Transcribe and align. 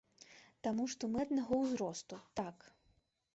Таму 0.67 0.87
што 0.93 1.09
мы 1.15 1.19
аднаго 1.25 1.59
ўзросту, 1.65 2.19
так. 2.41 2.57